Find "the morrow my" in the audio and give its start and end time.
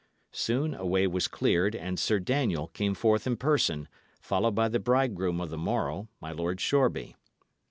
5.51-6.31